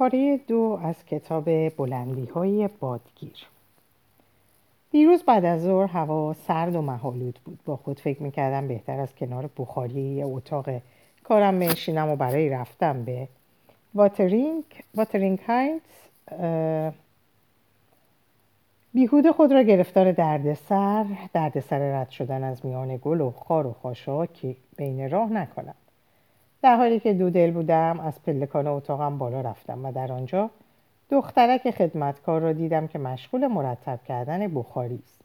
[0.00, 3.46] پاره دو از کتاب بلندی های بادگیر.
[4.90, 7.58] دیروز بعد از ظهر هوا سرد و محالود بود.
[7.64, 10.70] با خود فکر می‌کردم بهتر از کنار بخاری اتاق
[11.24, 13.28] کارم بنشینم و برای رفتم به
[13.94, 16.08] واترینگ واترینگ هایتس
[18.94, 24.56] بیهود خود را گرفتار دردسر دردسر رد شدن از میان گل و خار و خاشاکی
[24.76, 25.74] بین راه نکنم.
[26.62, 30.50] در حالی که دو دل بودم از پلکان اتاقم بالا رفتم و در آنجا
[31.10, 35.20] دخترک خدمتکار را دیدم که مشغول مرتب کردن بخاری است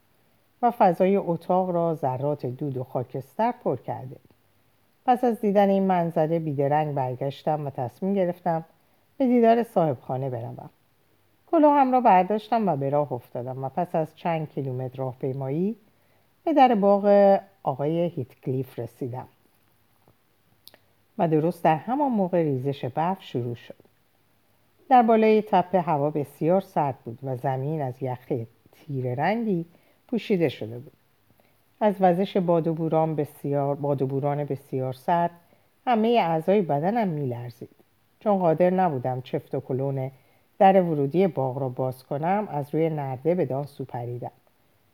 [0.62, 4.16] و فضای اتاق را ذرات دود و خاکستر پر کرده.
[5.06, 8.66] پس از دیدن این منظره بیدرنگ برگشتم و تصمیم گرفتم
[9.18, 10.70] به دیدار صاحب خانه بروم
[11.52, 15.76] کلاهم را برداشتم و به راه افتادم و پس از چند کیلومتر راهپیمایی
[16.44, 19.28] به در باغ آقای هیتکلیف رسیدم.
[21.18, 23.76] و درست در همان موقع ریزش برف شروع شد.
[24.90, 28.32] در بالای تپه هوا بسیار سرد بود و زمین از یخ
[28.72, 29.66] تیره رنگی
[30.08, 30.94] پوشیده شده بود.
[31.82, 35.32] از وزش باد و بوران بسیار باد و بوران بسیار سرد
[35.86, 37.70] همه اعضای بدنم میلرزید.
[38.20, 40.12] چون قادر نبودم چفت و کلون
[40.60, 44.32] در ورودی باغ را باز کنم از روی نرده به دان سو پریدم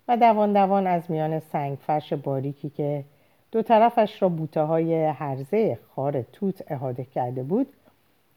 [0.07, 3.03] و دوان دوان از میان سنگ فرش باریکی که
[3.51, 7.67] دو طرفش را بوته های حرزه خار توت احاده کرده بود.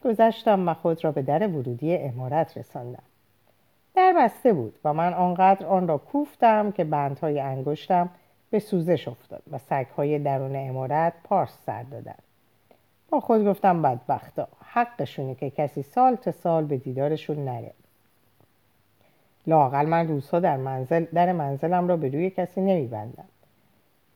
[0.04, 3.02] گذشتم و خود را به در ورودی امارت رساندم.
[3.94, 8.08] در بسته بود و من آنقدر آن را کوفتم که بندهای انگشتم
[8.50, 12.14] به سوزش افتاد و سگهای درون امارت پارس سر دادن.
[13.10, 17.72] با خود گفتم بدبختا حقشونه که کسی سال تا سال به دیدارشون نره.
[19.46, 23.24] لاقل من روزها در منزل در منزلم را به روی کسی نمیبندم.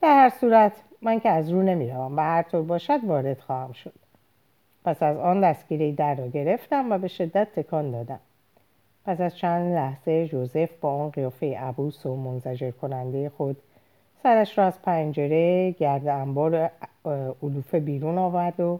[0.01, 3.93] در هر صورت من که از رو نمی‌روم و هر طور باشد وارد خواهم شد.
[4.85, 8.19] پس از آن دستگیره در را گرفتم و به شدت تکان دادم.
[9.05, 13.57] پس از چند لحظه جوزف با آن قیافه عبوس و منزجر کننده خود
[14.23, 16.71] سرش را از پنجره گرد انبار
[17.43, 18.79] علوفه بیرون آورد و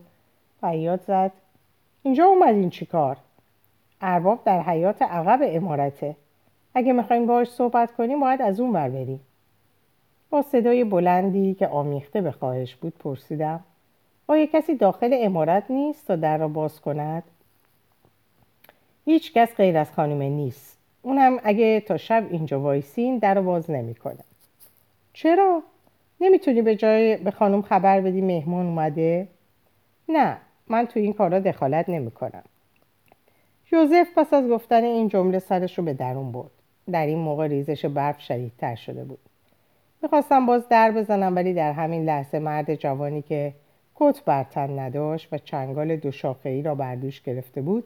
[0.62, 1.32] فریاد زد
[2.04, 3.18] اینجا اومدین چی کار؟
[4.02, 6.16] ارباب در حیات عقب امارته.
[6.76, 9.20] اگه می‌خوایم باهاش صحبت کنیم باید از اون ور بریم.
[10.30, 13.64] با صدای بلندی که آمیخته به خواهش بود پرسیدم
[14.28, 17.24] آیا کسی داخل امارت نیست تا در را باز کند؟
[19.06, 20.78] هیچ کس غیر از خانم نیست.
[21.02, 24.24] اونم اگه تا شب اینجا وایسین در رو باز نمی‌کنه
[25.14, 25.64] چرا؟
[26.22, 29.28] نمی‌تونی به جای به خانم خبر بدی مهمون اومده؟
[30.10, 32.44] نه من تو این کارا دخالت نمی‌کنم
[33.72, 36.52] یوزف پس از گفتن این جمله سرش رو به درون برد.
[36.92, 39.20] در این موقع ریزش برف شدیدتر شده بود.
[40.02, 43.54] می‌خواستم باز در بزنم ولی در همین لحظه مرد جوانی که
[43.96, 46.12] کت بر تن نداشت و چنگال دو
[46.44, 47.84] ای را بردوش گرفته بود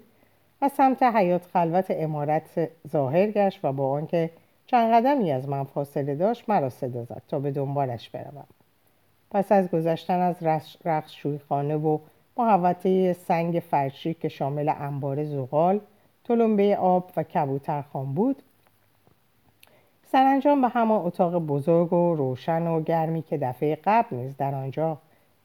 [0.62, 4.30] و سمت حیات خلوت امارت ظاهر گشت و با آنکه
[4.66, 8.48] چند قدمی از من فاصله داشت مرا صدا زد تا به دنبالش بروم.
[9.32, 10.36] پس از گذشتن از
[10.86, 11.98] رقص شویخانه و
[12.38, 15.80] محوطه سنگ فرشی که شامل انبار زغال
[16.24, 18.44] تلمبه آب و کبوترخان بود
[20.14, 24.98] سرانجام به همان اتاق بزرگ و روشن و گرمی که دفعه قبل نیز در آنجا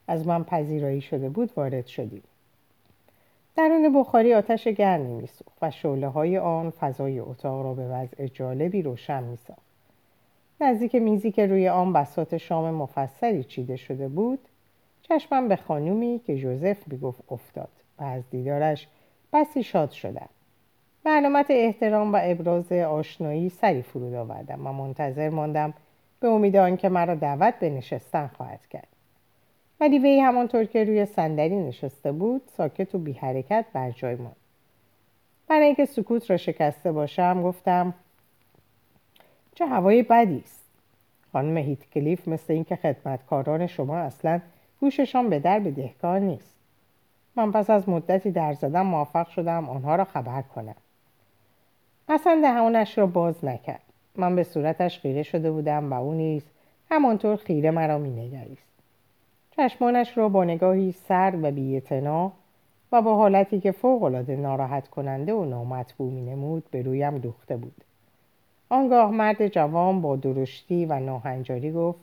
[0.09, 2.23] از من پذیرایی شده بود وارد شدیم.
[3.57, 8.83] درون بخاری آتش گرمی میسوخت و شعله های آن فضای اتاق را به وضع جالبی
[8.83, 9.61] روشن میساخت.
[10.61, 14.39] نزدیک میزی که روی آن بسات شام مفصلی چیده شده بود
[15.03, 18.89] چشمم به خانومی که جوزف می‌گفت افتاد و از دیدارش
[19.33, 20.29] بسی شاد شدم.
[21.05, 25.75] به علامت احترام و ابراز آشنایی سری فرود آوردم و منتظر ماندم
[26.21, 28.89] به امید آنکه مرا دعوت به نشستن خواهد کرد.
[29.81, 34.37] ولی وی همانطور که روی صندلی نشسته بود ساکت و بی حرکت بر جای ماند.
[35.49, 37.95] برای اینکه سکوت را شکسته باشم گفتم
[39.55, 40.65] چه هوای بدی است.
[41.33, 44.41] خانم هیتکلیف مثل اینکه خدمتکاران شما اصلا
[44.81, 46.55] گوششان به در بدهکار نیست.
[47.37, 50.75] من پس از مدتی در زدن موفق شدم آنها را خبر کنم.
[52.09, 53.83] اصلا دهانش را باز نکرد.
[54.17, 56.43] من به صورتش خیره شده بودم و او نیز
[56.91, 58.69] همانطور خیره مرا مینگریست.
[59.57, 62.33] چشمانش را با نگاهی سرد و بیاعتنا
[62.93, 67.85] و با حالتی که فوقالعاده ناراحت کننده و نامطبوع مینمود به رویم دوخته بود.
[68.69, 72.01] آنگاه مرد جوان با درشتی و ناهنجاری گفت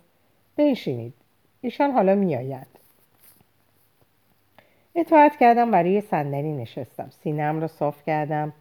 [0.55, 1.13] بنشینید
[1.61, 2.67] ایشان حالا میآیند.
[4.95, 7.09] اطاعت کردم و روی صندلی نشستم.
[7.23, 8.53] سینم را صاف کردم.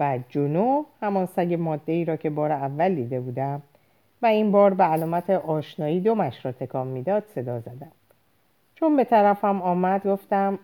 [0.00, 3.62] و جنو همان سگ ماده ای را که بار اول دیده بودم
[4.22, 7.92] و این بار به علامت آشنایی دومش را تکان می‌داد صدا زدم.
[8.74, 10.58] چون به طرفم آمد گفتم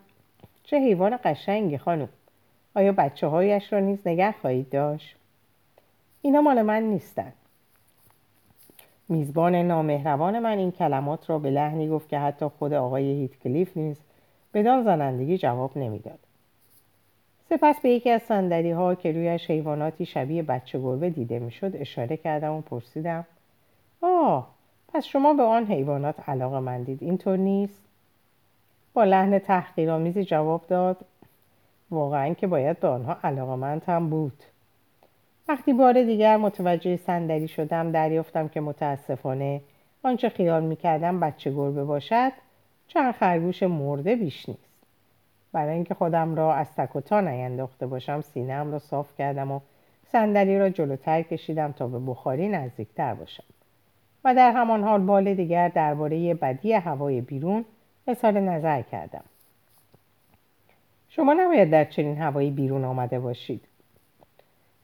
[0.62, 2.08] چه حیوان قشنگی خانم
[2.74, 5.16] آیا بچه هایش را نیز نگه خواهید داشت؟
[6.22, 7.32] اینا مال من نیستن.
[9.08, 14.00] میزبان نامهربان من این کلمات را به لحنی گفت که حتی خود آقای هیتکلیف نیز
[14.54, 16.18] بدان زنندگی جواب نمی‌داد.
[17.48, 22.16] سپس به یکی از صندلی ها که رویش حیواناتی شبیه بچه گربه دیده می‌شد اشاره
[22.16, 23.26] کردم و پرسیدم
[24.00, 24.48] آه
[24.88, 27.82] پس شما به آن حیوانات علاقه مندید اینطور نیست؟
[28.94, 30.96] با لحن تحقیرآمیزی جواب داد
[31.90, 34.42] واقعا که باید به آنها علاقه هم بود.
[35.48, 39.60] وقتی بار دیگر متوجه صندلی شدم دریافتم که متاسفانه
[40.02, 42.32] آنچه خیال می‌کردم بچه گربه باشد
[42.88, 44.65] چند خرگوش مرده بیش نیست.
[45.56, 49.60] برای اینکه خودم را از تک و تا نینداخته باشم سینهام را صاف کردم و
[50.12, 53.44] صندلی را جلوتر کشیدم تا به بخاری نزدیکتر باشم.
[54.24, 57.64] و در همان حال بال دیگر درباره بدی هوای بیرون
[58.06, 59.24] اظهار نظر کردم.
[61.08, 63.64] شما نباید در چنین هوایی بیرون آمده باشید.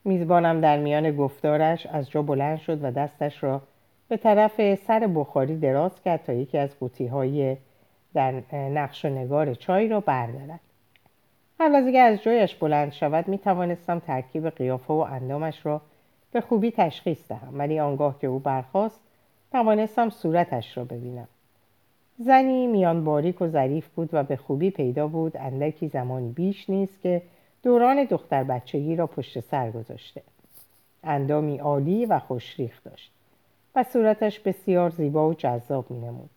[0.04, 3.62] میزبانم در میان گفتارش از جا بلند شد و دستش را
[4.08, 7.06] به طرف سر بخاری دراز کرد تا یکی از قوطی
[8.14, 10.60] در نقش و نگار چای را بردارد.
[11.60, 15.80] قبل از از جایش بلند شود می توانستم ترکیب قیافه و اندامش را
[16.32, 17.58] به خوبی تشخیص دهم.
[17.58, 19.00] ولی آنگاه که او برخاست
[19.52, 21.28] توانستم صورتش را ببینم.
[22.18, 25.36] زنی میان باریک و ظریف بود و به خوبی پیدا بود.
[25.36, 27.22] اندکی زمانی بیش نیست که
[27.62, 30.22] دوران دختر بچگی را پشت سر گذاشته.
[31.04, 33.12] اندامی عالی و خوشریخ داشت.
[33.74, 36.30] و صورتش بسیار زیبا و جذاب می نمود.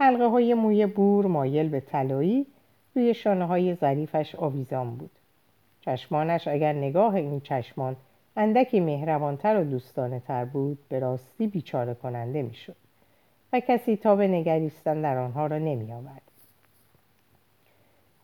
[0.00, 2.46] حلقه های موی بور مایل به طلایی
[2.94, 5.10] روی شانه های ظریفش آویزان بود.
[5.80, 7.96] چشمانش اگر نگاه این چشمان
[8.36, 12.76] اندکی مهربانتر و دوستانه تر بود به راستی بیچاره کننده می شد
[13.52, 16.22] و کسی تا به نگریستن در آنها را نمی آورد.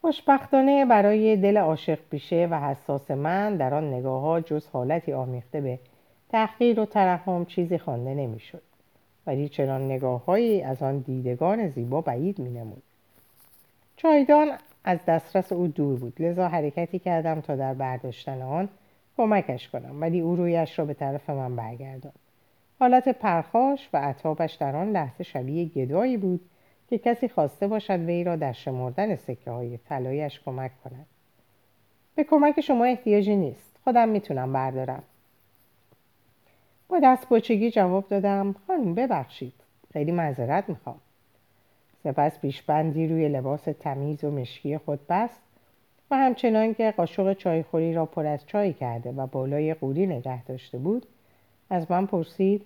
[0.01, 5.61] خوشبختانه برای دل عاشق پیشه و حساس من در آن نگاه ها جز حالتی آمیخته
[5.61, 5.79] به
[6.29, 8.63] تحقیر و ترحم چیزی خوانده نمی‌شد
[9.27, 12.83] ولی چنان نگاههایی از آن دیدگان زیبا بعید می نمود.
[13.97, 14.49] چایدان
[14.85, 16.23] از دسترس او دور بود.
[16.23, 18.69] لذا حرکتی کردم تا در برداشتن آن
[19.17, 22.13] کمکش کنم ولی او رویش را به طرف من برگردان
[22.79, 26.41] حالت پرخاش و عطابش در آن لحظه شبیه گدایی بود
[26.91, 31.07] که کسی خواسته باشد وی را در شمردن سکه های طلایش کمک کند.
[32.15, 33.77] به کمک شما احتیاجی نیست.
[33.85, 35.03] خودم می‌تونم بردارم.
[36.89, 39.55] با دست بچگی جواب دادم خانم ببخشید
[39.93, 41.01] خیلی معذرت می‌خوام
[42.05, 45.41] سپس پیشبندی روی لباس تمیز و مشکی خود بست
[46.11, 50.79] و همچنان که قاشق چایخوری را پر از چای کرده و بالای قوری نگه داشته
[50.79, 51.07] بود
[51.71, 52.63] از من پرسید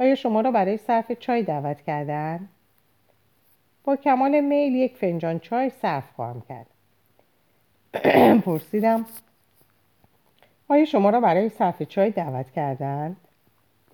[0.00, 2.48] آیا شما را برای صرف چای دعوت کردن؟
[3.84, 6.66] با کمال میل یک فنجان چای صرف خواهم کرد
[8.46, 9.06] پرسیدم
[10.68, 13.16] آیا شما را برای صرف چای دعوت کردند؟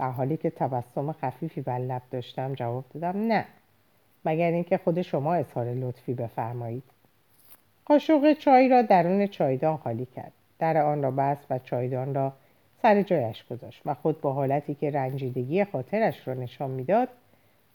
[0.00, 3.44] در حالی که تبسم خفیفی بر لب داشتم جواب دادم نه.
[4.24, 6.82] مگر اینکه خود شما اظهار لطفی بفرمایید.
[7.84, 10.32] قاشق چای را درون چایدان خالی کرد.
[10.58, 12.32] در آن را بست و چایدان را
[12.82, 17.08] سر جایش گذاشت و خود با حالتی که رنجیدگی خاطرش را نشان می‌داد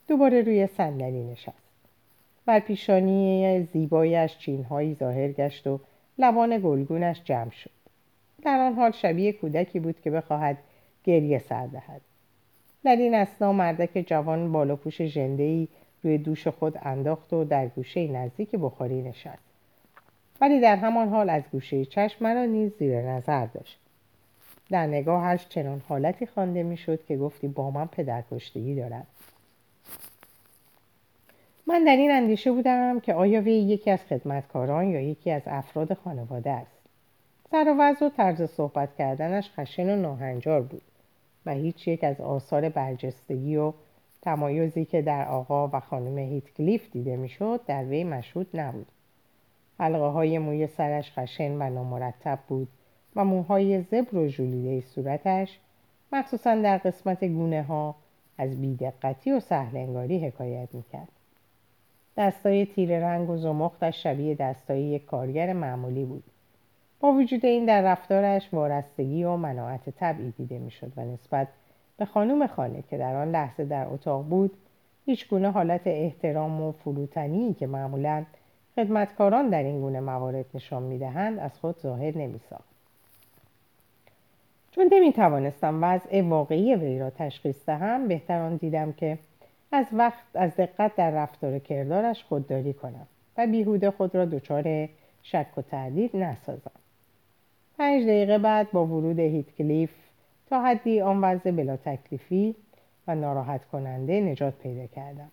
[0.07, 1.71] دوباره روی صندلی نشست.
[2.45, 5.79] بر پیشانی زیبایش چینهایی ظاهر گشت و
[6.17, 7.71] لبان گلگونش جمع شد.
[8.43, 10.57] در آن حال شبیه کودکی بود که بخواهد
[11.03, 12.01] گریه سر دهد.
[12.85, 15.67] در این اسنا مردک جوان بالاپوش ژندهای
[16.03, 19.43] روی دوش خود انداخت و در گوشه نزدیک بخاری نشست.
[20.41, 23.79] ولی در همان حال از گوشه چشم مرا نیز زیر نظر داشت.
[24.69, 29.07] در نگاهش چنان حالتی خوانده می‌شد که گفتی با من پدرکشتگی دارد.
[31.67, 35.93] من در این اندیشه بودم که آیا وی یکی از خدمتکاران یا یکی از افراد
[35.93, 36.71] خانواده است.
[37.51, 40.81] سر و و طرز صحبت کردنش خشن و ناهنجار بود.
[41.45, 43.73] و هیچ یک از آثار برجستگی و
[44.21, 48.87] تمایزی که در آقا و خانم هیتکلیف دیده می‌شد در وی مشهود نبود.
[49.79, 52.67] حلقه های موی سرش خشن و نامرتب بود
[53.15, 55.59] و موهای زبر و ژولیده صورتش
[56.11, 57.95] مخصوصا در قسمت گونه ها
[58.37, 61.09] از بیدقتی و سهلنگاری حکایت می‌کرد.
[62.17, 66.23] دستای تیر رنگ و زمختش شبیه دستای یک کارگر معمولی بود.
[67.11, 71.47] وجود این در رفتارش وارستگی و مناعت طبعی دیده می‌شد و نسبت
[71.97, 74.57] به خانم خانه که در آن لحظه در اتاق بود
[75.05, 78.25] هیچ گونه حالت احترام و فروتنی که معمولا
[78.75, 82.75] خدمتکاران در این گونه موارد نشان می‌دهند از خود ظاهر نمیساخت.
[84.71, 89.17] چون نمی توانستم وضع واقعی وی را تشخیص دهم بهتر آن دیدم که
[89.71, 93.07] از وقت از دقت در رفتار کردارش خودداری کنم
[93.37, 94.89] و بیهوده خود را دچار
[95.23, 96.71] شک و تردید نسازم.
[97.77, 99.91] پنج دقیقه بعد با ورود هیتکلیف
[100.49, 102.55] تا حدی آن وضع بلا تکلیفی
[103.07, 105.31] و ناراحت کننده نجات پیدا کردم.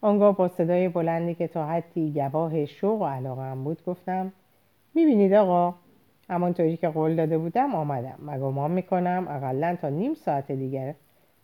[0.00, 4.32] آنگاه با صدای بلندی که تا حدی گواه شوق و علاقه هم بود گفتم
[4.94, 5.74] می‌بینید آقا
[6.30, 10.94] همانطوری که قول داده بودم آمدم و گمان می‌کنم اقلا تا نیم ساعت دیگر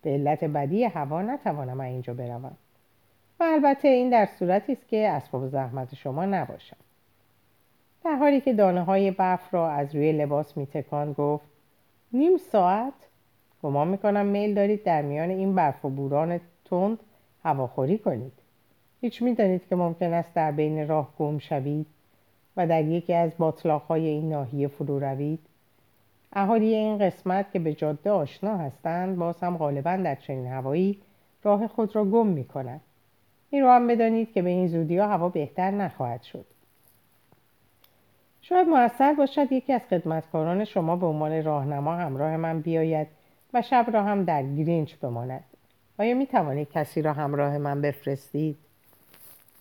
[0.02, 2.56] به علت بدی هوا نتوانم اینجا بروم.
[3.40, 6.76] و البته این در صورتی است که اسباب زحمت شما نباشم
[8.04, 11.44] در حالی که دانه های برف را از روی لباس میتکان گفت
[12.12, 12.92] نیم ساعت
[13.62, 16.98] گمان می‌کنم میل دارید در میان این برف و بوران تند
[17.44, 18.32] هواخوری کنید
[19.00, 21.86] هیچ می‌دانید که ممکن است در بین راه گم شوید
[22.56, 23.32] و در یکی از
[23.88, 25.40] های این ناحیه فرو روید
[26.32, 30.98] اهالی این قسمت که به جاده آشنا هستند باز هم غالبا در چنین هوایی
[31.42, 32.80] راه خود را گم می کنند.
[33.50, 36.44] این رو هم بدانید که به این زودی ها هوا بهتر نخواهد شد.
[38.48, 43.06] شاید موثر باشد یکی از خدمتکاران شما به عنوان راهنما همراه من بیاید
[43.54, 45.44] و شب را هم در گرینچ بماند.
[45.98, 48.56] آیا می توانید کسی را همراه من بفرستید؟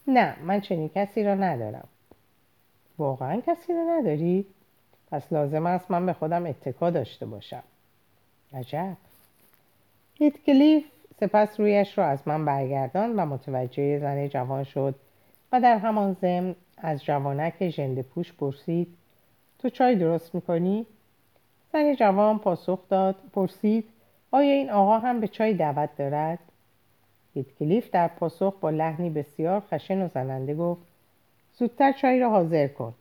[0.07, 1.87] نه من چنین کسی را ندارم.
[2.97, 4.45] واقعا کسی را ندارید؟
[5.11, 7.63] پس لازم است من به خودم اتکا داشته باشم
[8.53, 8.97] عجب
[10.13, 10.83] هیتکلیف
[11.19, 14.95] سپس رویش را از من برگردان و متوجه زن جوان شد
[15.53, 18.87] و در همان ضمن از جوانک ژنده پوش پرسید
[19.59, 20.85] تو چای درست می‌کنی؟
[21.73, 23.85] زن جوان پاسخ داد پرسید
[24.31, 26.39] آیا این آقا هم به چای دعوت دارد؟
[27.33, 30.81] هیتکلیف در پاسخ با لحنی بسیار خشن و زننده گفت
[31.53, 32.93] زودتر چای را حاضر کن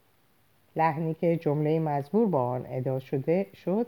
[0.77, 3.87] لحنی که جمله مزبور با آن ادا شده شد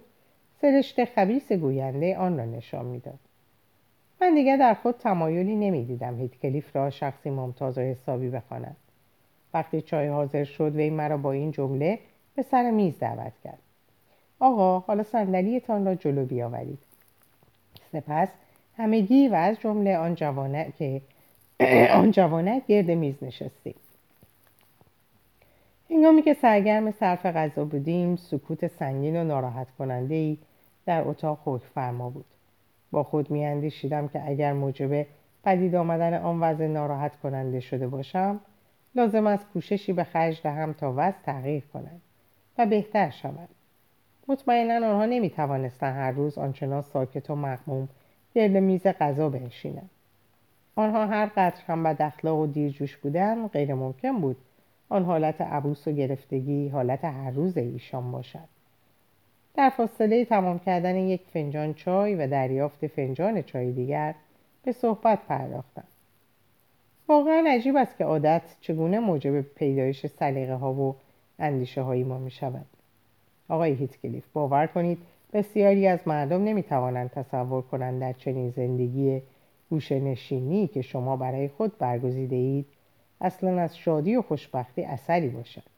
[0.60, 3.18] سرشت خبیس گوینده آن را نشان می‌داد
[4.20, 8.76] من دیگر در خود تمایلی نمی‌دیدم هیت کلیف را شخصی ممتاز و حسابی بخواند.
[9.54, 11.98] وقتی چای حاضر شد وی مرا با این جمله
[12.36, 13.58] به سر میز دعوت کرد.
[14.40, 16.78] آقا حالا صندلیتان را جلو بیاورید.
[17.92, 18.28] سپس
[18.76, 21.00] همگی و از جمله آن جوانه که
[22.00, 23.74] آن جوانه گرد میز نشستیم
[25.90, 30.38] هنگامی که سرگرم صرف غذا بودیم سکوت سنگین و ناراحت کننده ای
[30.86, 32.24] در اتاق حکم فرما بود.
[32.94, 35.06] با خود میاندیشیدم که اگر موجب
[35.44, 38.40] پدید آمدن آن وضع ناراحت کننده شده باشم
[38.94, 42.00] لازم است کوششی به خرج دهم تا وضع تغییر کند
[42.58, 43.48] و بهتر شود.
[44.28, 47.88] مطمئنا آنها نمی توانستند هر روز آنچنان ساکت و مقموم
[48.34, 49.90] گرد میز غذا بنشینند.
[50.76, 54.36] آنها هر قدر هم بد اخلاق و دیرجوش بودند غیر ممکن بود
[54.88, 58.53] آن حالت عبوس و گرفتگی حالت هر روز ایشان باشد.
[59.54, 64.14] در فاصله تمام کردن یک فنجان چای و دریافت فنجان چای دیگر
[64.64, 65.84] به صحبت پرداختم.
[67.08, 70.96] واقعا عجیب است که عادت چگونه موجب پیدایش سلیقه ها و
[71.38, 72.66] اندیشه هایی ما می شود
[73.48, 74.98] آقای هیتکلیف باور کنید
[75.32, 79.22] بسیاری از مردم نمی توانند تصور کنند در چنین زندگی
[79.70, 82.66] گوشه نشینی که شما برای خود برگزیده اید
[83.20, 85.73] اصلا از شادی و خوشبختی اثری باشد.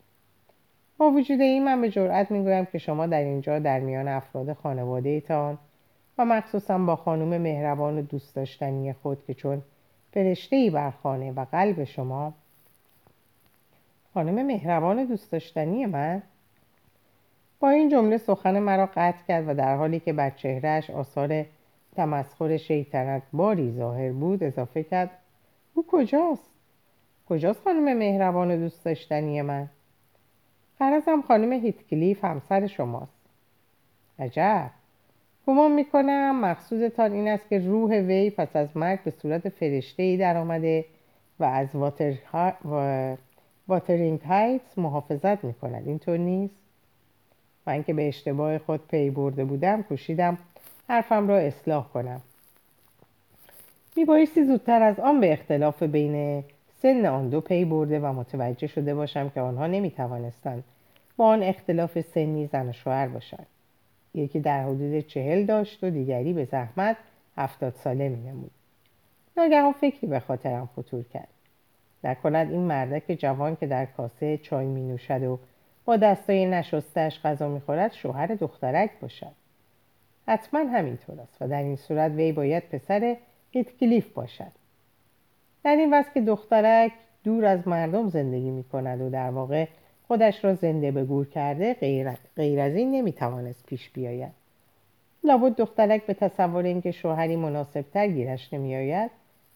[0.99, 5.09] با وجود این من به جرأت می‌گویم که شما در اینجا در میان افراد خانواده
[5.09, 5.59] ایتان
[6.19, 9.62] و مخصوصا با خانم مهربان و دوست داشتنی خود که چون
[10.12, 12.35] فرشته ای بر خانه و قلب شما
[14.15, 16.23] خانم مهربان و دوست داشتنی من
[17.61, 21.45] با این جمله سخن مرا قطع کرد و در حالی که بر چهرهش آثار
[21.97, 25.11] تمسخر شیطنت باری ظاهر بود اضافه کرد
[25.75, 26.50] او کجاست؟
[27.29, 29.69] کجاست خانم مهربان و دوست داشتنی من؟
[30.78, 33.18] فرزم خانم هیتکلیف همسر شماست.
[34.18, 34.71] عجب.
[35.47, 40.16] گمان می‌کنم مقصودتان این است که روح وی پس از مرگ به صورت فرشته ای
[40.16, 40.85] در آمده
[41.40, 42.14] و از واتر
[42.64, 43.16] و...
[43.68, 45.88] واترینگ هایتس محافظت می‌کند.
[45.88, 46.54] اینطور نیست؟
[47.66, 50.38] من که به اشتباه خود پی برده بودم کوشیدم
[50.88, 52.21] حرفم را اصلاح کنم.
[53.97, 56.45] میبایستی زودتر از آن به اختلاف بین
[56.83, 60.64] سن آن دو پی برده و متوجه شده باشم که آنها نمی توانستند
[61.16, 63.47] با آن اختلاف سنی زن و شوهر باشند.
[64.14, 66.97] یکی در حدود چهل داشت و دیگری به زحمت
[67.37, 68.50] هفتاد ساله می نمود
[69.37, 71.28] ناگهان فکری به خاطرم خطور کرد.
[72.04, 75.38] نکند این مردک جوان که در کاسه چای می نوشد و
[75.85, 79.33] با دستای نشستش غذا می خورد شوهر دخترک باشد.
[80.26, 83.16] حتما همینطور است و در این صورت وی باید پسر
[83.50, 84.52] هیتکلیف باشد.
[85.67, 86.93] در این وقت که دخترک
[87.25, 89.67] دور از مردم زندگی می کند و در واقع
[90.09, 94.33] خودش را زنده به گور کرده غیر, غیر از این نمی توانست پیش بیاید.
[95.25, 99.11] لابد دخترک به تصور اینکه شوهری مناسبتر گیرش نمی آید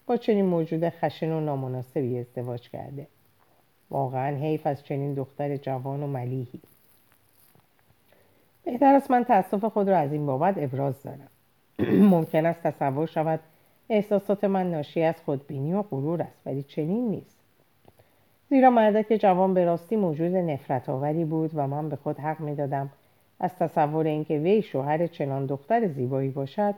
[0.07, 3.07] با چنین موجود خشن و نامناسبی ازدواج کرده.
[3.91, 6.61] واقعا حیف از چنین دختر جوان و ملیحی.
[8.65, 11.29] بهتر است من تاسف خود را از این بابت ابراز دارم.
[12.15, 13.41] ممکن است تصور شود
[13.91, 17.37] احساسات من ناشی از خودبینی و غرور است ولی چنین نیست.
[18.51, 22.91] زیرا مردک جوان به راستی موجود نفرت آوری بود و من به خود حق می‌دادم.
[23.41, 26.75] از تصور اینکه وی شوهر چنان دختر زیبایی باشد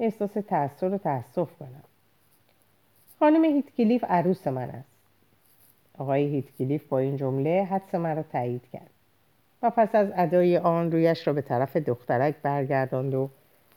[0.00, 1.84] احساس تأثیر و تأسف کنم.
[3.20, 4.94] خانم هیتکلیف عروس من است.
[5.98, 8.90] آقای هیتکلیف با این جمله حدس مرا تایید کرد
[9.62, 13.28] و پس از ادای آن رویش را به طرف دخترک برگرداند و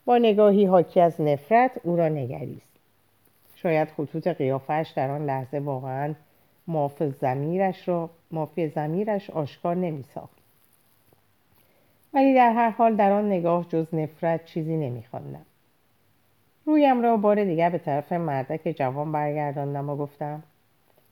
[0.05, 2.66] با نگاهی حاکی از نفرت او را نگریست.
[3.61, 6.13] شاید خطوط قیافش در آن لحظه واقعا
[6.67, 10.37] مافی زمیرش را مافی زمیرش آشکار نمی ساخت.
[12.13, 15.03] ولی در هر حال در آن نگاه جز نفرت چیزی نمی
[16.65, 20.43] رویم را بار دیگر به طرف مردک جوان برگرداندم و گفتم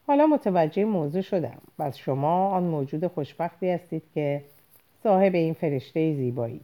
[0.07, 1.57] حالا متوجه موضوع شدم.
[1.79, 4.41] و شما آن موجود خوشبختی هستید که
[5.03, 6.61] صاحب این فرشته زیبایی.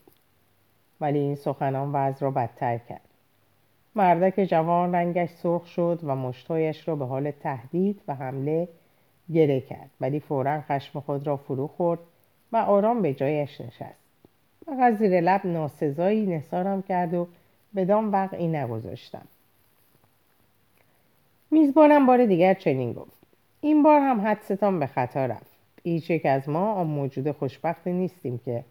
[1.02, 3.11] ولی این سخنان وضع را بدتر کرد.
[3.96, 8.68] مردک جوان رنگش سرخ شد و مشتایش را به حال تهدید و حمله
[9.34, 9.90] گره کرد.
[10.02, 12.00] ولی فورا خشم خود را فرو خورد
[12.52, 14.02] و آرام به جایش نشست.
[14.68, 17.28] و زیر لب ناسزایی نثارم کرد و
[17.76, 19.26] بدان وقعی نگذاشتم.
[21.52, 23.22] میزبانم بار دیگر چنین گفت.
[23.62, 25.52] این بار هم حدستان به خطا رفت.
[25.84, 28.64] هیچ از ما موجود خوشبخت نیستیم که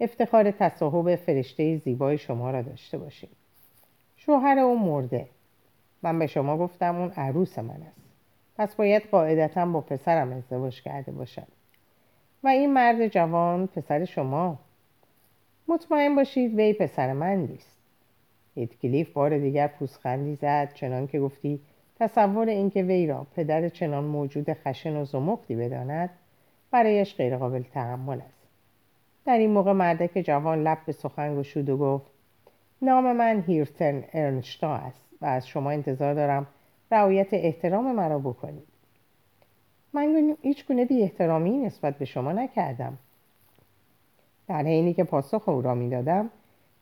[0.00, 3.30] افتخار تصاحب فرشته زیبای شما را داشته باشیم.
[4.26, 5.28] شوهر او مرده.
[6.02, 8.00] من به شما گفتم اون عروس من است.
[8.56, 11.46] پس باید قاعدتا با پسرم ازدواج کرده باشد
[12.44, 14.58] و این مرد جوان پسر شما.
[15.68, 17.76] مطمئن باشید وی پسر من نیست.
[18.54, 21.60] هیتکلیف بار دیگر پوسخندی زد چنان که گفتی
[22.00, 26.10] تصور اینکه وی را پدر چنان موجود خشن و زمختی بداند
[26.70, 28.48] برایش غیرقابل تحمل است.
[29.24, 32.11] در این موقع مردک جوان لب به سخن گشود و گفت
[32.82, 36.46] نام من هیرتن ارنشتا است و از شما انتظار دارم
[36.90, 38.66] رعایت احترام مرا بکنید.
[39.92, 42.98] من هیچ گونه بی احترامی نسبت به شما نکردم.
[44.48, 46.30] در حینی که پاسخ او را می‌دادم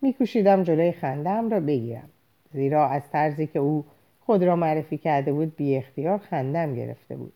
[0.02, 2.08] میکوشیدم جلوی خندم را بگیرم.
[2.52, 3.84] زیرا از طرزی که او
[4.20, 7.32] خود را معرفی کرده بود بی اختیار خندم گرفته بود.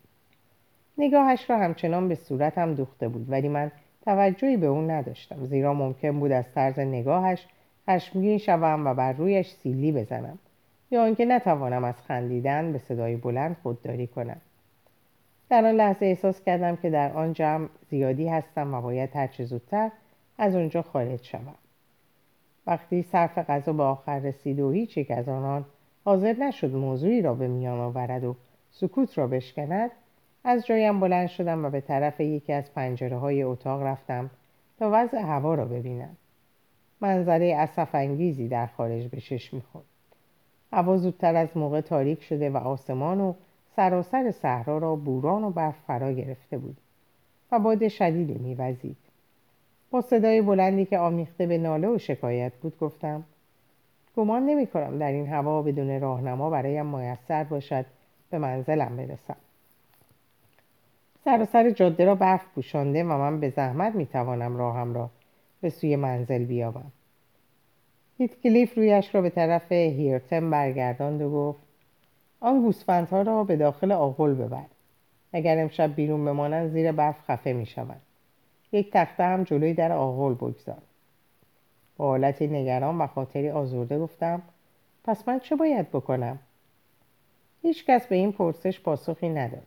[0.99, 3.71] نگاهش را همچنان به صورتم دوخته بود ولی من
[4.05, 5.45] توجهی به اون نداشتم.
[5.45, 7.47] زیرا ممکن بود از طرز نگاهش
[7.89, 10.39] خشمگین شوم و بر رویش سیلی بزنم.
[10.91, 14.41] یا آنکه نتوانم از خندیدن به صدای بلند خودداری کنم.
[15.49, 19.91] در آن لحظه احساس کردم که در آن جمع زیادی هستم و باید هرچه زودتر
[20.39, 21.55] از آنجا خارج شوم.
[22.67, 25.65] وقتی صرف غذا به آخر رسید و هیچ یک از آنان
[26.05, 28.37] حاضر نشد موضوعی را به میان آورد و
[28.71, 29.91] سکوت را بشکند
[30.45, 34.31] از جایم بلند شدم و به طرف یکی از پنجره های اتاق رفتم
[34.79, 36.17] تا وضع هوا را ببینم.
[37.01, 39.85] منظره اصف انگیزی در خارج به چشم می‌خورد.
[40.73, 43.35] هوا زودتر از موقع تاریک شده و آسمان و
[43.77, 46.77] سراسر صحرا را بوران و برف فرا گرفته بود
[47.53, 48.97] و باد شدیدی میوزید.
[49.91, 53.25] با صدای بلندی که آمیخته به ناله و شکایت بود گفتم
[54.17, 57.87] گمان نمی کنم در این هوا بدون راهنما برایم میسر باشد
[58.31, 59.37] به منزلم برسم.
[61.25, 65.11] سراسر جاده را برف پوشانده و من به زحمت می توانم راهم را
[65.65, 66.93] به سوی منزل بیابم.
[68.19, 71.59] هیتکلیف رویش را به طرف هیرتن برگرداند و گفت
[72.41, 74.65] آن گوسفندها را به داخل آغل ببر.
[75.33, 78.01] اگر امشب بیرون بمانند زیر برف خفه می شود.
[78.73, 80.83] یک تخته هم جلوی در آغل بگذار.
[81.97, 84.43] با حالتی نگران و خاطری آزرده گفتم
[85.05, 86.39] پس من چه باید بکنم؟
[87.63, 89.67] هیچ کس به این پرسش پاسخی نداد.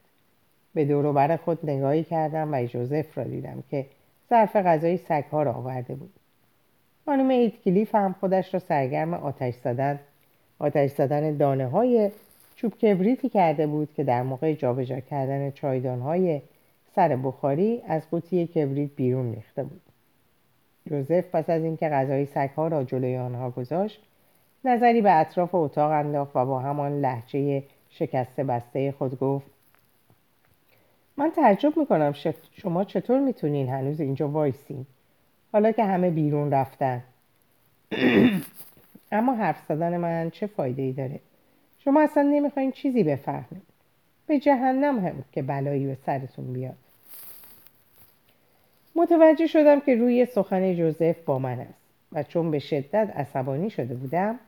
[0.73, 3.85] به دور خود نگاهی کردم و جوزف را دیدم که
[4.29, 6.13] ظرف غذای سگها را آورده بود.
[7.05, 9.99] خانم ایتکلیف هم خودش را سرگرم آتش زدن
[10.59, 12.11] آتش زدن دانه های
[12.55, 16.41] چوب کبریتی کرده بود که در موقع جابجا کردن چایدان های
[16.95, 19.81] سر بخاری از قوطی کبریت بیرون ریخته بود.
[20.89, 24.01] جوزف پس از اینکه غذای سگها را جلوی آنها گذاشت
[24.65, 29.56] نظری به اطراف اتاق انداخت و با همان لحجه شکسته بسته خود گفت
[31.17, 32.13] من تعجب می‌کنم
[32.51, 34.85] شما چطور می‌تونین هنوز اینجا وایسین؟
[35.51, 37.03] حالا که همه بیرون رفتن.
[39.11, 41.19] اما حرف زدن من چه فایده ای داره؟
[41.79, 43.61] شما اصلا نمی‌خواین چیزی بفهمید.
[44.27, 46.75] به جهنم هم که بلایی به سرتون بیاد.
[48.95, 53.95] متوجه شدم که روی سخن جوزف با من است و چون به شدت عصبانی شده
[53.95, 54.39] بودم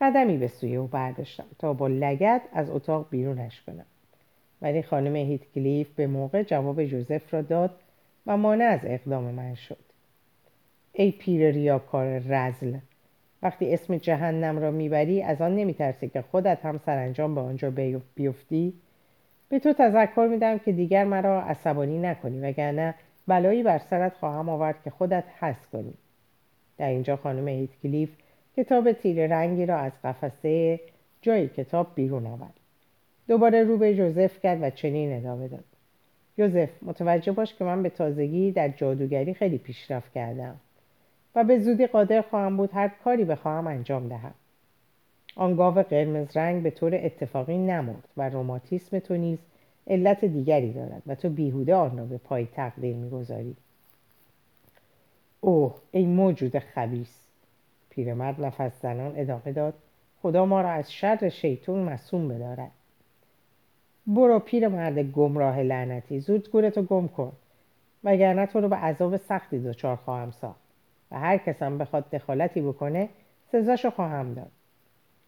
[0.00, 3.86] قدمی به سوی او برداشتم تا با لگت از اتاق بیرونش کنم.
[4.62, 7.70] ولی خانم هیتکلیف به موقع جواب جوزف را داد
[8.26, 9.78] و مانع از اقدام من شد.
[10.92, 12.76] ای پیر ریاکار رزل
[13.42, 17.72] وقتی اسم جهنم را می‌بری از آن نمیترسی که خودت هم سرانجام به آنجا
[18.14, 18.74] بیفتی؟
[19.48, 22.94] به تو تذکر میدم که دیگر مرا عصبانی نکنی وگرنه
[23.26, 25.94] بلایی بر سرت خواهم آورد که خودت حس کنی.
[26.78, 28.10] در اینجا خانم هیتکلیف
[28.56, 30.80] کتاب تیر رنگی را از قفسه
[31.22, 32.65] جای کتاب بیرون آورد.
[33.28, 35.64] دوباره رو به جوزف کرد و چنین ادامه داد.
[36.38, 40.56] یوزف متوجه باش که من به تازگی در جادوگری خیلی پیشرفت کردم
[41.34, 44.34] و به زودی قادر خواهم بود هر کاری بخواهم انجام دهم.
[45.36, 49.38] آن گاو قرمز رنگ به طور اتفاقی نمرد و روماتیسم تو نیز
[49.86, 53.56] علت دیگری دارد و تو بیهوده آن را به پای تقدیر می‌گذاری.
[55.40, 57.26] اوه ای موجود خبیس
[57.90, 59.74] پیرمرد نفس زنان ادامه داد.
[60.22, 62.70] خدا ما را از شر شیطون مسوم بدارد.
[64.06, 66.20] برو پیرمرد گمراه لعنتی.
[66.20, 67.32] زود گورتو گم کن.
[68.04, 70.60] وگرنه تو رو به عذاب سختی دچار خواهم ساخت.
[71.10, 73.08] و هر کسم بخواد دخالتی بکنه
[73.52, 74.50] سزاشو خواهم داد.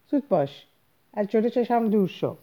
[0.07, 0.67] زود باش.
[1.13, 2.37] از جلو چشم دور شو.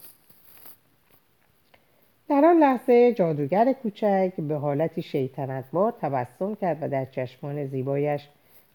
[2.29, 8.29] در آن لحظه جادوگر کوچک به حالتی شیطنتبار تبسم کرد و در چشمان زیبایش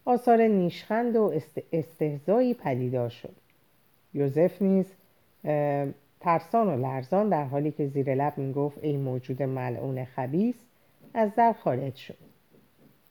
[0.04, 1.32] آثار نیشخند و
[1.72, 3.34] استهزایی پدیدار شد.
[4.14, 4.86] یوزف نیز
[6.22, 10.54] ترسان و لرزان در حالی که زیر لب می‌گفت ای موجود ملعون خبیس
[11.14, 12.16] از در خارج شد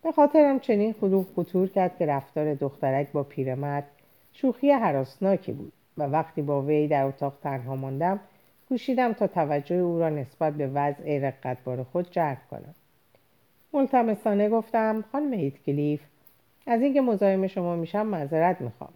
[0.03, 3.87] به خاطرم چنین خلوق خطور کرد که رفتار دخترک با پیرمرد
[4.33, 8.19] شوخی حراسناکی بود و وقتی با وی در اتاق تنها ماندم
[8.69, 12.75] کوشیدم تا توجه او را نسبت به وضع رقتبار خود جلب کنم.
[13.73, 16.01] ملتمسانه گفتم خانم هیتکلیف
[16.67, 18.93] از اینکه مزاحم شما میشم معذرت می‌خوام.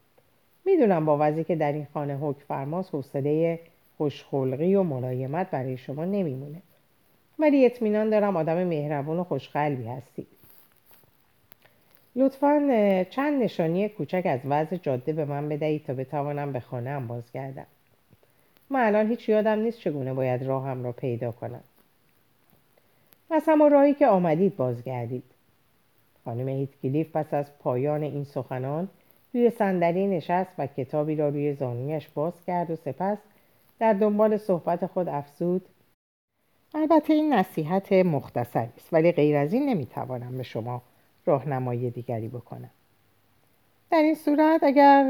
[0.66, 3.60] می‌دونم با وضعی که در این خانه حکم فرماس حوصله
[3.98, 6.62] خوشخلقی و ملایمت برای شما نمیمونه.
[7.40, 10.28] ولی اطمینان دارم آدم مهربون و خوشقلبی هستید
[12.16, 12.60] لطفا
[13.10, 17.66] چند نشانی کوچک از وضع جاده به من بدهید تا بتوانم به خانه بازگردم.
[18.70, 21.64] من الان هیچ یادم نیست چگونه باید راهم را پیدا کنم.
[23.32, 25.24] از همون راهی که آمدید بازگردید.
[26.26, 28.88] خانم هیتکلیف پس از پایان این سخنان
[29.34, 33.18] روی صندلی نشست و کتابی را روی زانویش باز کرد و سپس
[33.80, 35.66] در دنبال صحبت خود افزود
[36.76, 40.82] البته این نصیحت مختصری است ولی غیر از این نمی‌توانم به شما
[41.26, 42.70] راهنمایی دیگری بکنم
[43.92, 45.04] در این صورت اگر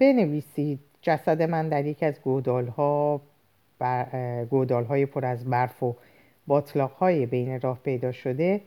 [0.00, 3.20] بنویسید جسد من در یک از گودال ها
[4.50, 5.96] گودال های پر از برف و
[6.46, 8.60] باطلاق های بین راه پیدا شده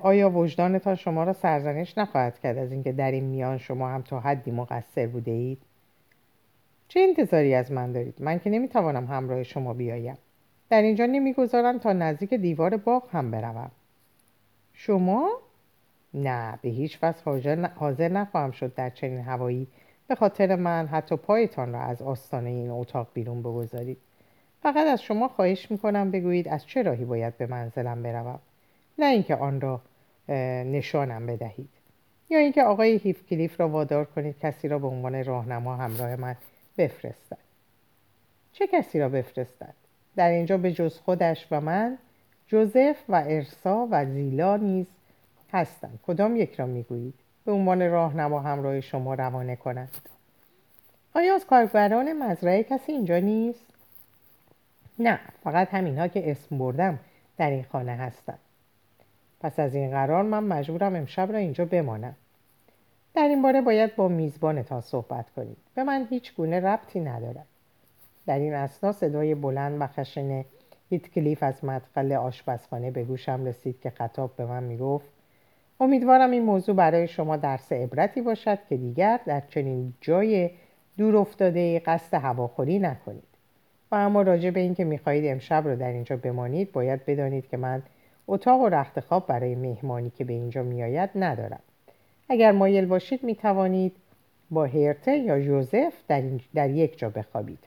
[0.00, 4.20] آیا وجدانتان شما را سرزنش نخواهد کرد از اینکه در این میان شما هم تا
[4.20, 5.58] حدی مقصر بوده اید؟
[6.92, 10.18] چه انتظاری از من دارید؟ من که نمی‌توانم همراه شما بیایم.
[10.70, 13.70] در اینجا نمی‌گذارم تا نزدیک دیوار باغ هم بروم.
[14.72, 15.30] شما؟
[16.14, 19.66] نه به هیچ وجه حاضر نخواهم شد در چنین هوایی.
[20.08, 23.98] به خاطر من حتی پایتان را از آستانه این اتاق بیرون بگذارید.
[24.62, 28.38] فقط از شما خواهش می‌کنم بگویید از چه راهی باید به منزلم بروم.
[28.98, 29.80] نه اینکه آن را
[30.64, 31.68] نشانم بدهید.
[32.30, 36.36] یا اینکه آقای هیف کلیف را وادار کنید کسی را به عنوان راهنما همراه من
[36.82, 37.38] بفرستد.
[38.52, 39.74] چه کسی را بفرستد؟
[40.16, 41.98] در اینجا به جز خودش و من
[42.46, 44.86] جوزف و ارسا و زیلا نیز
[45.52, 45.98] هستند.
[46.06, 47.14] کدام یک را می‌گویید؟
[47.44, 50.08] به عنوان راهنما همراه شما روانه کنند.
[51.14, 53.66] آیا از کاربران مزرعه کسی اینجا نیست؟
[54.98, 56.98] نه فقط همینها که اسم بردم
[57.36, 58.38] در این خانه هستند.
[59.40, 62.14] پس از این قرار من مجبورم امشب را اینجا بمانم.
[63.14, 67.46] در این باره باید با میزبانتان صحبت کنید به من هیچ گونه ربطی ندارد.
[68.26, 70.44] در این اسنا صدای بلند و خشن
[71.14, 75.08] کلیف از مدخل آشپزخانه به گوشم رسید که خطاب به من می‌گفت
[75.80, 80.50] امیدوارم این موضوع برای شما درس عبرتی باشد که دیگر در چنین جای
[80.98, 83.22] دور افتاده قصد هواخوری نکنید.
[83.90, 87.82] و اما راجع به اینکه می‌خواهید امشب رو در اینجا بمانید باید بدانید که من
[88.28, 91.60] اتاق و رخت خواب برای مهمانی که به اینجا میآید ندارم.
[92.28, 93.96] اگر مایل باشید می‌توانید
[94.50, 96.22] با هرته یا یوزف در,
[96.54, 97.58] در یک جا بخوابید.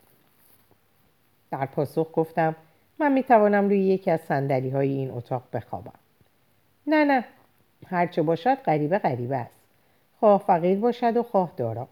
[1.51, 2.55] در پاسخ گفتم
[2.99, 5.99] من می‌توانم روی یکی از سندلی های این اتاق بخوابم.
[6.87, 7.25] نه نه.
[7.87, 9.55] هرچه باشد غریبه غریبه است.
[10.19, 11.87] خواه فقیر باشد و خواه دارا.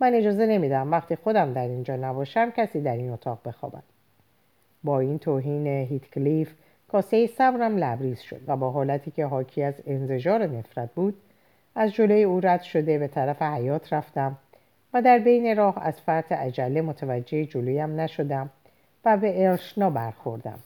[0.00, 3.82] من اجازه نمیدم وقتی خودم در اینجا نباشم کسی در این اتاق بخوابد.
[4.84, 6.52] با این توهین هیتکلیف
[6.88, 11.14] کاسه صبرم لبریز شد و با حالتی که حاکی از انزجار نفرت بود
[11.76, 14.36] از جلوی او رد شده به طرف حیات رفتم
[14.94, 18.50] و در بین راه از فرط عجله متوجه جلویم نشدم
[19.04, 20.58] و به ارشنا برخوردم.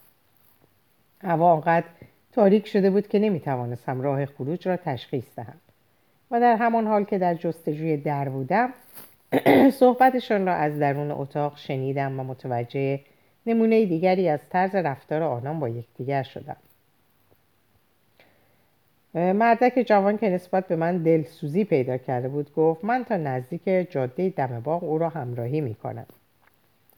[1.23, 1.87] هوا آنقدر
[2.33, 5.61] تاریک شده بود که نمی‌توانستم راه خروج را تشخیص دهم
[6.31, 8.73] و در همان حال که در جستجوی در بودم
[9.81, 13.01] صحبتشان را از درون اتاق شنیدم و متوجه
[13.46, 16.57] نمونه دیگری از طرز رفتار آنان با یکدیگر شدم.
[19.14, 24.29] مردک جوان که نسبت به من دلسوزی پیدا کرده بود گفت من تا نزدیک جاده
[24.29, 26.07] دم باغ او را همراهی می کنم.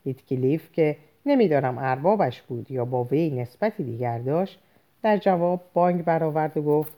[0.05, 0.97] هیتکلیف که
[1.27, 4.61] نمی‌دانم اربابش بود یا با وی نسبتی دیگر داشت
[5.03, 6.93] در جواب بانگ برآورد و گفت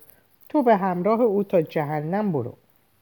[0.48, 2.54] تو به همراه او تا جهنم برو.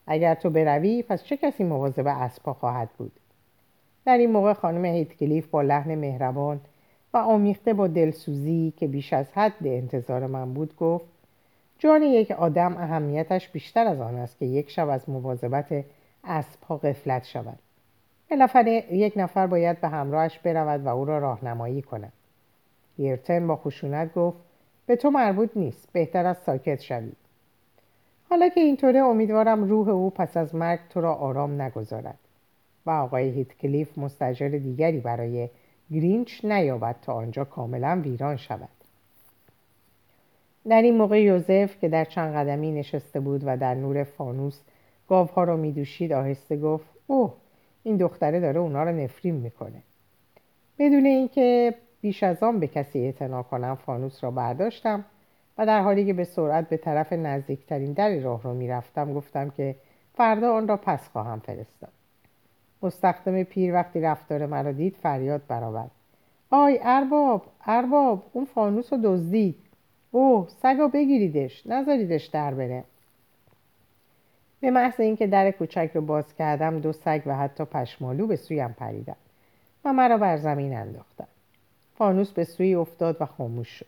[0.06, 3.12] اگر تو بروی پس چه کسی مواظب اسبها خواهد بود؟
[4.06, 6.60] در این موقع خانم هیتکلیف با لحن مهربان
[7.14, 11.11] و آمیخته با دلسوزی که بیش از حد انتظار من بود گفت
[11.82, 15.84] جان یک آدم اهمیتش بیشتر از آن است که یک شب از مواظبت
[16.24, 17.58] اسبها قفلت شود.
[18.30, 22.12] بالاخره یک نفر باید به همراهش برود و او را راهنمایی کند.
[22.98, 24.38] یرتن با خشونت گفت
[24.86, 27.12] به تو مربوط نیست بهتر از ساکت شوی.
[28.30, 32.18] حالا که اینطوره امیدوارم روح او پس از مرگ تو را آرام نگذارد.
[32.86, 35.48] و آقای هیتکلیف مستجر دیگری برای
[35.92, 38.81] گرینچ نیابد تا آنجا کاملا ویران شود.
[40.68, 44.60] در این موقع یوزف که در چند قدمی نشسته بود و در نور فانوس
[45.08, 47.34] گاوها را میدوشید آهسته گفت اوه
[47.82, 49.82] این دختره داره اونا رو نفرین می‌کنه.
[50.78, 55.04] بدون اینکه بیش از آن به کسی اعتنا کنم فانوس را برداشتم
[55.58, 59.76] و در حالی که به سرعت به طرف نزدیکترین در راه رو می‌رفتم گفتم که
[60.14, 61.92] فردا آن را پس خواهم فرستاد.
[62.82, 65.90] مستخدم پیر وقتی رفتار مرا دید فریاد برآورد.
[66.50, 69.56] آی ارباب ارباب اون فانوس رو دزدید.
[70.14, 72.84] اوه سگا بگیریدش نذاریدش در بره.
[74.60, 78.74] به محض اینکه در کوچک رو باز کردم دو سگ و حتی پشمالو به سویم
[78.78, 79.16] پریدن
[79.84, 81.26] و مرا بر زمین انداختن.
[81.98, 83.86] فانوس به سوی افتاد و خاموش شد.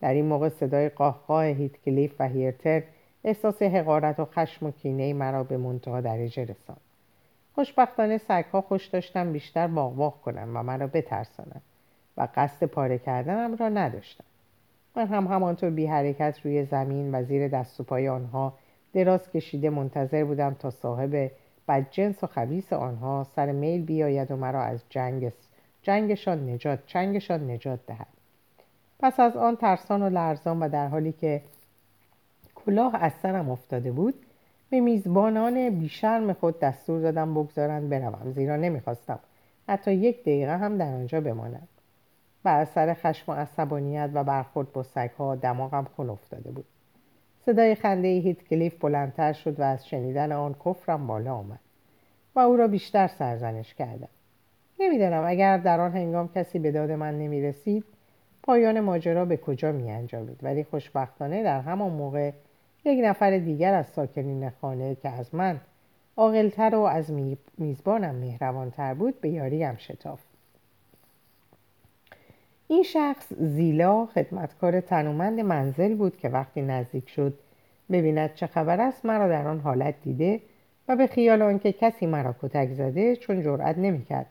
[0.00, 2.82] در این موقع صدای قاهقاه هیتکلیف و هیرتر
[3.24, 6.80] احساس حقارت و خشم و کینه مرا به منتها درجه رساند.
[7.54, 11.60] خوشبختانه سگها خوش داشتم بیشتر باغ کنم و مرا بترسانم
[12.16, 14.24] و قصد پاره کردنم را نداشتم.
[14.96, 18.54] من هم همانطور بی حرکت روی زمین و زیر دست و پای آنها
[18.92, 21.30] دراز کشیده منتظر بودم تا صاحب
[21.68, 25.32] بدجنس و خبیس آنها سر میل بیاید و مرا از جنگ
[25.82, 28.06] جنگشان نجات چنگشان نجات دهد.
[29.00, 31.42] پس از آن ترسان و لرزان و در حالی که
[32.54, 34.14] کلاه از سرم افتاده بود
[34.70, 39.18] به میزبانان بیشرم خود دستور دادم بگذارند بروم زیرا نمی‌خواستم
[39.68, 41.68] حتی یک دقیقه هم در آنجا بمانم.
[42.46, 46.64] بر اثر خشم و عصبانیت و برخورد با سگها دماغم خون افتاده بود.
[47.46, 51.58] صدای خنده هیت کلیف بلندتر شد و از شنیدن آن کفرم بالا آمد
[52.34, 54.08] و او را بیشتر سرزنش کردم.
[54.80, 57.84] نمی‌دانم اگر در آن هنگام کسی به داد من نمی رسید
[58.42, 62.30] پایان ماجرا به کجا می انجامید ولی خوشبختانه در همان موقع
[62.84, 65.60] یک نفر دیگر از ساکنین خانه که از من
[66.16, 67.12] عاقلتر و از
[67.58, 70.35] میزبانم مهربانتر بود به یاریم شتافت.
[72.68, 77.38] این شخص زیلا خدمتکار تنومند منزل بود که وقتی نزدیک شد
[77.90, 80.40] ببیند چه خبر است مرا در آن حالت دیده
[80.88, 84.26] و به خیال آنکه کسی مرا کتک زده چون جرأت نمی‌کرد.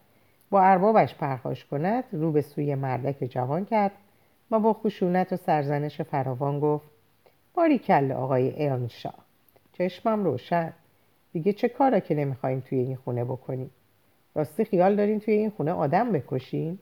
[0.49, 3.91] با اربابش پرخاش کند رو به سوی مردک جوان کرد
[4.51, 6.89] و با خشونت و سرزنش فراوان گفت
[7.53, 9.13] باری کل آقای ایانشا
[9.73, 10.73] چشمم روشن.
[11.33, 13.69] دیگه چه کارا که نمی‌خوایم توی این خونه بکنیم؟
[14.35, 16.79] راستی خیال دارین توی این خونه آدم بکشین؟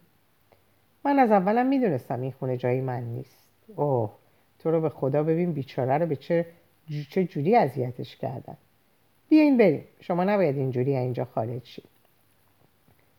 [1.06, 3.48] من از اولم می‌دونستم این خونه جایی من نیست.
[3.76, 4.12] اوه
[4.60, 6.46] تو رو به خدا ببین بیچاره رو به چه,
[7.10, 8.58] چه جوری اذیتش کردن.
[9.30, 9.84] بیاین بریم.
[10.00, 11.86] شما نباید اینجوری اینجا خارج شید.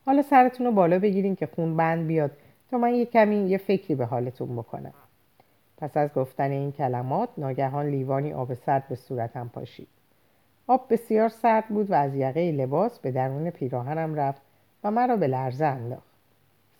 [0.06, 2.30] حالا سرتون رو بالا بگیرین که خون بند بیاد
[2.70, 4.94] تا من یه کمی یه فکری به حالتون بکنم.
[5.76, 9.88] پس از گفتن این کلمات ناگهان لیوانی آب سرد به صورتم پاشید.
[10.66, 14.42] آب بسیار سرد بود و از یقه لباس به درون پیراهنم رفت
[14.84, 16.13] و مرا به لرزه انداخت.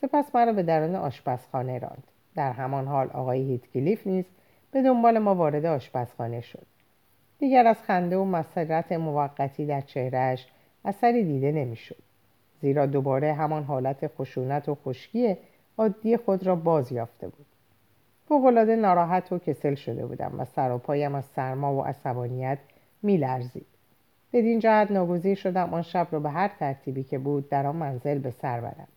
[0.04, 2.04] سپس مرا به درون آشپزخانه راند.
[2.34, 4.24] در همان حال آقای هیتکلیف نیز
[4.70, 6.66] به دنبال ما وارد آشپزخانه شد.
[7.38, 10.46] دیگر از خنده و مسرت موقتی در چهرهش
[10.84, 12.02] اثری دیده نمی‌شد.
[12.60, 15.36] زیرا دوباره همان حالت خشونت و خشکی
[15.78, 17.46] عادی خود را باز یافته بود.
[18.28, 22.58] فوقالعاده ناراحت و کسل شده بودم و سر و پایم از سرما و عصبانیت
[23.02, 23.66] میلرزید.
[24.32, 28.18] بدین جهت ناگزیر شدم آن شب را به هر ترتیبی که بود در آن منزل
[28.18, 28.88] به سر برم.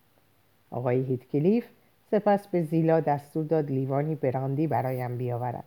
[0.71, 1.65] آقای هیتکلیف
[2.11, 5.63] سپس به زیلا دستور داد لیوانی براندی برایم بیاورد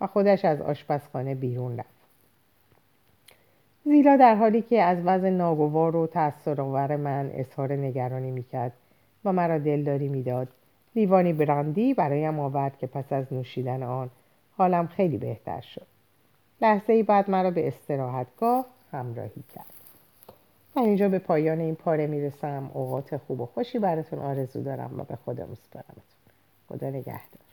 [0.00, 1.96] و خودش از آشپزخانه بیرون رفت.
[3.84, 8.72] زیلا در حالی که از وضع ناگوار و تأثیرآور من اظهار نگرانی می‌کرد
[9.24, 10.48] و مرا دلداری می‌داد
[10.96, 14.10] لیوانی براندی برایم آورد که پس از نوشیدن آن
[14.56, 15.86] حالم خیلی بهتر شد.
[16.62, 19.75] لحظه ای بعد مرا به استراحتگاه همراهی کرد.
[20.76, 22.70] من اینجا به پایان این پاره می‌رسم.
[22.74, 26.02] اوقات خوب و خوشی براتون آرزو دارم و به خدا میسپارمتون.
[26.68, 27.45] خدا نگهدار.